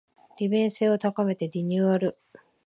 [0.39, 2.17] 利便性を高めてリニューアル